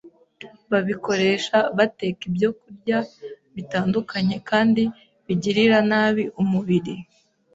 babikoresha 0.71 1.57
bateka 1.77 2.21
ibyokurya 2.29 2.97
bitandukanye 3.55 4.35
kandi 4.49 4.83
bigirira 5.25 5.77
nabi 5.89 6.23
umubiri 6.41 6.93